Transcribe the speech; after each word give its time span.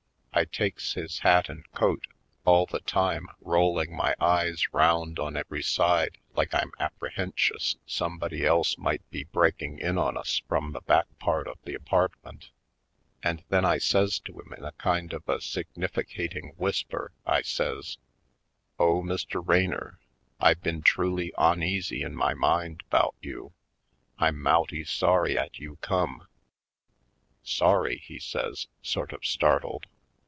I 0.33 0.45
takes 0.45 0.93
his 0.93 1.19
hat 1.19 1.49
and 1.49 1.69
coat, 1.73 2.07
all 2.45 2.65
the 2.65 2.79
time 2.79 3.27
rolling 3.41 3.93
my 3.93 4.15
eyes 4.17 4.73
round 4.73 5.19
on 5.19 5.35
every 5.35 5.61
side 5.61 6.17
like 6.35 6.53
I'm 6.53 6.71
apprehentious 6.79 7.75
somebody 7.85 8.45
else 8.45 8.77
might 8.77 9.07
be 9.11 9.25
breaking 9.25 9.79
in 9.79 9.97
on 9.97 10.15
us 10.15 10.41
from 10.47 10.71
the 10.71 10.79
back 10.79 11.05
part 11.19 11.49
of 11.49 11.57
the 11.65 11.75
apartment, 11.75 12.49
and 13.21 13.43
then 13.49 13.65
I 13.65 13.77
says 13.77 14.19
to 14.19 14.39
him 14.39 14.53
in 14.57 14.63
a 14.63 14.71
kind 14.71 15.11
of 15.11 15.27
a 15.27 15.39
significat 15.39 16.33
ing 16.33 16.53
whisper, 16.55 17.11
I 17.25 17.41
says: 17.41 17.97
"Oh, 18.79 19.01
Mr. 19.03 19.45
Raynor, 19.45 19.99
I 20.39 20.53
been 20.53 20.81
truly 20.81 21.33
oneasy 21.37 22.03
in 22.03 22.15
my 22.15 22.33
mind 22.35 22.83
'bout 22.89 23.15
you— 23.21 23.51
I'm 24.17 24.41
mouty 24.41 24.85
sorry 24.85 25.37
'at 25.37 25.59
you 25.59 25.75
come!" 25.81 26.25
"Sorry?" 27.43 27.97
he 27.97 28.17
says, 28.17 28.69
sort 28.81 29.11
of 29.11 29.25
startled. 29.25 29.87